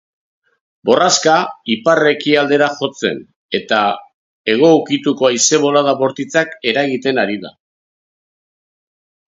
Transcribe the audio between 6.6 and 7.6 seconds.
eragiten ari da.